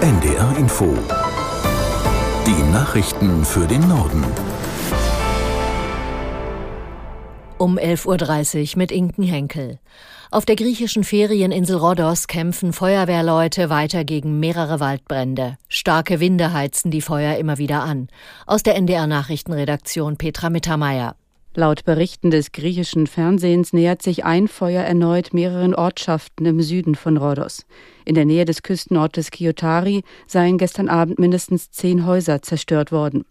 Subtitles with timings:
[0.00, 0.96] NDR Info.
[2.46, 4.24] Die Nachrichten für den Norden.
[7.58, 9.80] Um 11.30 Uhr mit Inken Henkel.
[10.30, 15.58] Auf der griechischen Ferieninsel Rhodos kämpfen Feuerwehrleute weiter gegen mehrere Waldbrände.
[15.68, 18.06] Starke Winde heizen die Feuer immer wieder an.
[18.46, 21.16] Aus der NDR Nachrichtenredaktion Petra Mittermeier.
[21.58, 27.16] Laut Berichten des griechischen Fernsehens nähert sich ein Feuer erneut mehreren Ortschaften im Süden von
[27.16, 27.66] Rhodos.
[28.08, 33.26] In der Nähe des Küstenortes Kiotari seien gestern Abend mindestens zehn Häuser zerstört worden.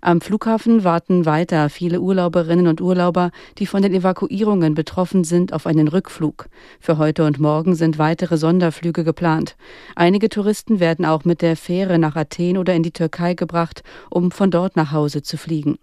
[0.00, 5.66] Am Flughafen warten weiter viele Urlauberinnen und Urlauber, die von den Evakuierungen betroffen sind, auf
[5.66, 6.46] einen Rückflug.
[6.80, 9.54] Für heute und morgen sind weitere Sonderflüge geplant.
[9.96, 14.30] Einige Touristen werden auch mit der Fähre nach Athen oder in die Türkei gebracht, um
[14.30, 15.76] von dort nach Hause zu fliegen.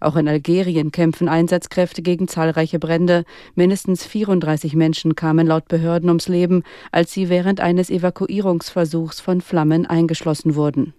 [0.00, 3.24] Auch in Algerien kämpfen Einsatzkräfte gegen zahlreiche Brände.
[3.54, 9.86] Mindestens 34 Menschen kamen laut Behörden ums Leben, als sie während eines Evakuierungsversuchs von Flammen
[9.86, 10.92] eingeschlossen wurden.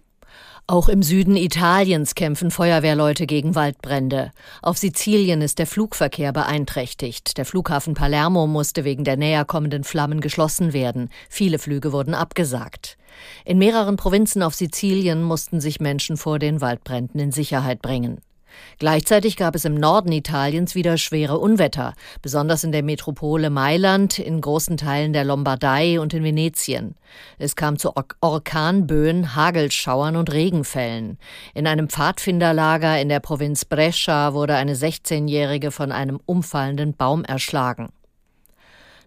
[0.67, 4.31] Auch im Süden Italiens kämpfen Feuerwehrleute gegen Waldbrände.
[4.63, 7.37] Auf Sizilien ist der Flugverkehr beeinträchtigt.
[7.37, 11.09] Der Flughafen Palermo musste wegen der näher kommenden Flammen geschlossen werden.
[11.29, 12.97] Viele Flüge wurden abgesagt.
[13.45, 18.19] In mehreren Provinzen auf Sizilien mussten sich Menschen vor den Waldbränden in Sicherheit bringen.
[18.79, 24.41] Gleichzeitig gab es im Norden Italiens wieder schwere Unwetter, besonders in der Metropole Mailand, in
[24.41, 26.95] großen Teilen der Lombardei und in Venetien.
[27.37, 31.17] Es kam zu Orkanböen, Hagelschauern und Regenfällen.
[31.53, 37.89] In einem Pfadfinderlager in der Provinz Brescia wurde eine 16-Jährige von einem umfallenden Baum erschlagen.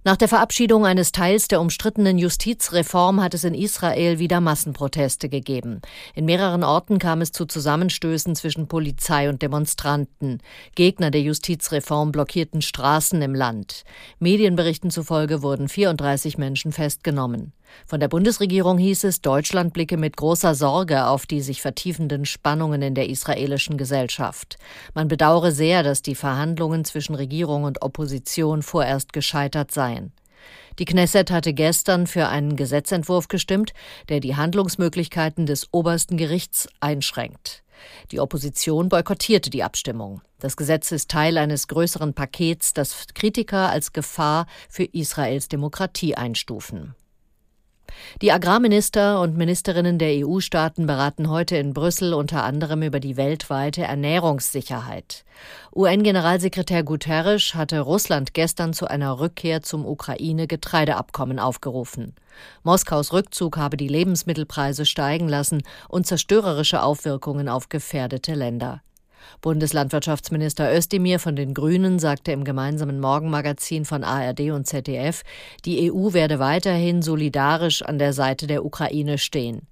[0.04, 5.82] Nach der Verabschiedung eines Teils der umstrittenen Justizreform hat es in Israel wieder Massenproteste gegeben.
[6.14, 10.38] In mehreren Orten kam es zu Zusammenstößen zwischen Polizei und Demonstranten.
[10.76, 13.84] Gegner der Justizreform blockierten Straßen im Land.
[14.20, 17.52] Medienberichten zufolge wurden 34 Menschen festgenommen.
[17.86, 22.82] Von der Bundesregierung hieß es, Deutschland blicke mit großer Sorge auf die sich vertiefenden Spannungen
[22.82, 24.58] in der israelischen Gesellschaft.
[24.94, 30.12] Man bedauere sehr, dass die Verhandlungen zwischen Regierung und Opposition vorerst gescheitert seien.
[30.78, 33.72] Die Knesset hatte gestern für einen Gesetzentwurf gestimmt,
[34.08, 37.64] der die Handlungsmöglichkeiten des obersten Gerichts einschränkt.
[38.10, 40.20] Die Opposition boykottierte die Abstimmung.
[40.40, 46.94] Das Gesetz ist Teil eines größeren Pakets, das Kritiker als Gefahr für Israels Demokratie einstufen.
[48.20, 53.82] Die Agrarminister und Ministerinnen der EU-Staaten beraten heute in Brüssel unter anderem über die weltweite
[53.82, 55.24] Ernährungssicherheit.
[55.74, 62.14] UN-Generalsekretär Guterres hatte Russland gestern zu einer Rückkehr zum Ukraine-Getreideabkommen aufgerufen.
[62.62, 68.82] Moskaus Rückzug habe die Lebensmittelpreise steigen lassen und zerstörerische Aufwirkungen auf gefährdete Länder.
[69.40, 75.22] Bundeslandwirtschaftsminister Özdemir von den Grünen sagte im gemeinsamen Morgenmagazin von ARD und ZDF,
[75.64, 79.62] die EU werde weiterhin solidarisch an der Seite der Ukraine stehen.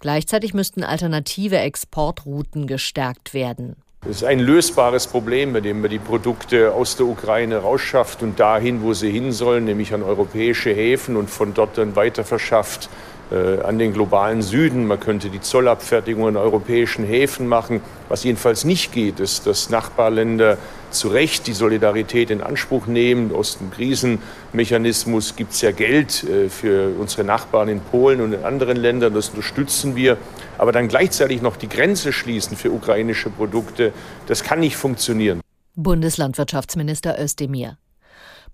[0.00, 3.76] Gleichzeitig müssten alternative Exportrouten gestärkt werden.
[4.02, 8.38] Es ist ein lösbares Problem, bei dem man die Produkte aus der Ukraine rausschafft und
[8.38, 12.88] dahin, wo sie hin sollen, nämlich an europäische Häfen und von dort dann weiter verschafft
[13.30, 14.86] an den globalen Süden.
[14.86, 17.82] Man könnte die Zollabfertigung in europäischen Häfen machen.
[18.08, 20.56] Was jedenfalls nicht geht, ist, dass Nachbarländer
[20.90, 23.34] zu Recht die Solidarität in Anspruch nehmen.
[23.34, 28.44] Aus dem Krisenmechanismus gibt es ja Geld äh, für unsere Nachbarn in Polen und in
[28.44, 29.14] anderen Ländern.
[29.14, 30.16] Das unterstützen wir.
[30.56, 33.92] Aber dann gleichzeitig noch die Grenze schließen für ukrainische Produkte,
[34.26, 35.40] das kann nicht funktionieren.
[35.76, 37.78] Bundeslandwirtschaftsminister Özdemir.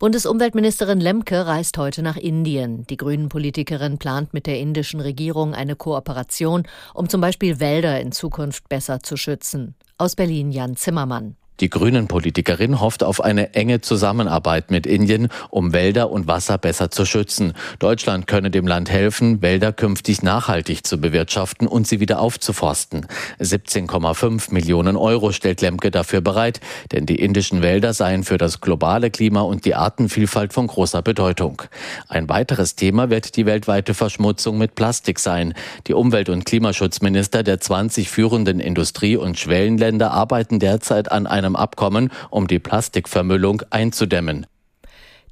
[0.00, 2.84] Bundesumweltministerin Lemke reist heute nach Indien.
[2.88, 8.69] Die Grünen-Politikerin plant mit der indischen Regierung eine Kooperation, um zum Beispiel Wälder in Zukunft
[8.69, 9.77] besser zu schützen.
[9.97, 11.37] Aus Berlin Jan Zimmermann.
[11.60, 17.06] Die Grünen-Politikerin hofft auf eine enge Zusammenarbeit mit Indien, um Wälder und Wasser besser zu
[17.06, 17.53] schützen.
[17.78, 23.06] Deutschland könne dem Land helfen, Wälder künftig nachhaltig zu bewirtschaften und sie wieder aufzuforsten.
[23.41, 26.60] 17,5 Millionen Euro stellt Lemke dafür bereit,
[26.91, 31.62] denn die indischen Wälder seien für das globale Klima und die Artenvielfalt von großer Bedeutung.
[32.09, 35.55] Ein weiteres Thema wird die weltweite Verschmutzung mit Plastik sein.
[35.87, 41.56] Die Umwelt- und Klimaschutzminister der 20 führenden Industrie- und Schwellenländer arbeiten derzeit an einer einem
[41.56, 44.46] Abkommen, um die Plastikvermüllung einzudämmen.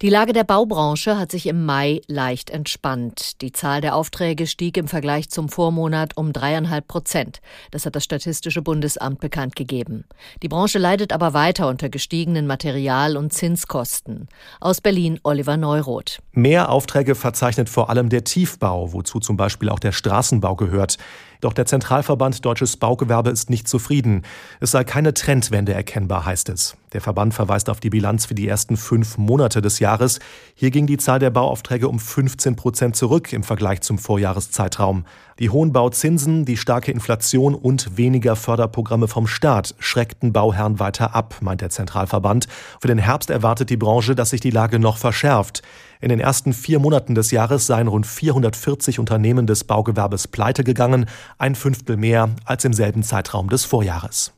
[0.03, 3.41] Die Lage der Baubranche hat sich im Mai leicht entspannt.
[3.41, 7.41] Die Zahl der Aufträge stieg im Vergleich zum Vormonat um dreieinhalb Prozent.
[7.71, 10.05] Das hat das Statistische Bundesamt bekannt gegeben.
[10.43, 14.27] Die Branche leidet aber weiter unter gestiegenen Material- und Zinskosten.
[14.59, 16.19] Aus Berlin Oliver Neuroth.
[16.33, 20.99] Mehr Aufträge verzeichnet vor allem der Tiefbau, wozu zum Beispiel auch der Straßenbau gehört.
[21.43, 24.23] Doch der Zentralverband Deutsches Baugewerbe ist nicht zufrieden.
[24.61, 26.77] Es sei keine Trendwende erkennbar, heißt es.
[26.93, 30.21] Der Verband verweist auf die Bilanz für die ersten fünf Monate des Jahres.
[30.55, 35.05] Hier ging die Zahl der Bauaufträge um 15 Prozent zurück im Vergleich zum Vorjahreszeitraum.
[35.39, 41.37] Die hohen Bauzinsen, die starke Inflation und weniger Förderprogramme vom Staat schreckten Bauherren weiter ab,
[41.41, 42.47] meint der Zentralverband.
[42.81, 45.63] Für den Herbst erwartet die Branche, dass sich die Lage noch verschärft.
[46.01, 51.07] In den ersten vier Monaten des Jahres seien rund 440 Unternehmen des Baugewerbes pleite gegangen,
[51.39, 54.33] ein Fünftel mehr als im selben Zeitraum des Vorjahres.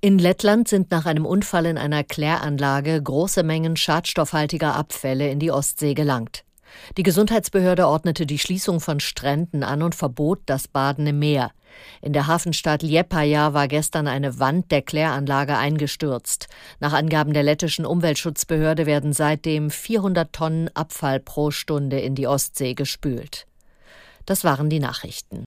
[0.00, 5.50] In Lettland sind nach einem Unfall in einer Kläranlage große Mengen schadstoffhaltiger Abfälle in die
[5.50, 6.44] Ostsee gelangt.
[6.96, 11.52] Die Gesundheitsbehörde ordnete die Schließung von Stränden an und verbot das Baden im Meer.
[12.02, 16.48] In der Hafenstadt Liepaja war gestern eine Wand der Kläranlage eingestürzt.
[16.80, 22.74] Nach Angaben der lettischen Umweltschutzbehörde werden seitdem 400 Tonnen Abfall pro Stunde in die Ostsee
[22.74, 23.46] gespült.
[24.26, 25.44] Das waren die Nachrichten.